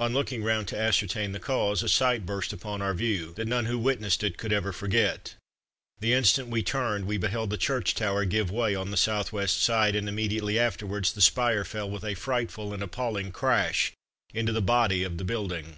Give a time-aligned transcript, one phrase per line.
[0.00, 3.66] On looking round to ascertain the cause, a sight burst upon our view, that none
[3.66, 5.36] who witnessed it could ever forget.
[6.00, 9.62] The instant we turned, we beheld the church tower give way, on the south west
[9.62, 13.92] side, and immediately afterwards the spire fell with a frightful and appalling crash
[14.34, 15.76] into the body of the building.